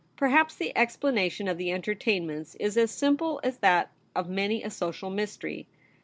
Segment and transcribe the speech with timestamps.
[0.15, 4.71] Perhaps the ex planation of the entertainments is as simple as that of many a
[4.71, 5.67] social mystery.